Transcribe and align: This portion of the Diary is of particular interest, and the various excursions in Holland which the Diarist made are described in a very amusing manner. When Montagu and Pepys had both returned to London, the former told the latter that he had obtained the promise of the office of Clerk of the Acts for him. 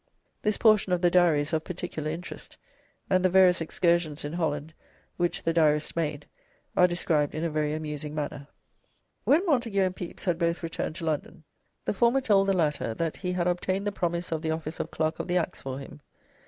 This 0.41 0.57
portion 0.57 0.91
of 0.93 1.01
the 1.03 1.11
Diary 1.11 1.41
is 1.41 1.53
of 1.53 1.63
particular 1.63 2.09
interest, 2.09 2.57
and 3.07 3.23
the 3.23 3.29
various 3.29 3.61
excursions 3.61 4.25
in 4.25 4.33
Holland 4.33 4.73
which 5.17 5.43
the 5.43 5.53
Diarist 5.53 5.95
made 5.95 6.25
are 6.75 6.87
described 6.87 7.35
in 7.35 7.43
a 7.43 7.51
very 7.51 7.75
amusing 7.75 8.15
manner. 8.15 8.47
When 9.25 9.45
Montagu 9.45 9.79
and 9.83 9.95
Pepys 9.95 10.25
had 10.25 10.39
both 10.39 10.63
returned 10.63 10.95
to 10.95 11.05
London, 11.05 11.43
the 11.85 11.93
former 11.93 12.19
told 12.19 12.47
the 12.47 12.53
latter 12.57 12.95
that 12.95 13.17
he 13.17 13.33
had 13.33 13.45
obtained 13.45 13.85
the 13.85 13.91
promise 13.91 14.31
of 14.31 14.41
the 14.41 14.49
office 14.49 14.79
of 14.79 14.89
Clerk 14.89 15.19
of 15.19 15.27
the 15.27 15.37
Acts 15.37 15.61
for 15.61 15.77
him. 15.77 16.01